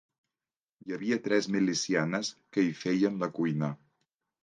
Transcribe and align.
Hi 0.87 0.95
havia 0.95 1.19
tres 1.27 1.49
milicianes 1.57 2.35
que 2.57 2.67
hi 2.67 2.75
feien 2.83 3.25
la 3.25 3.33
cuina. 3.41 3.75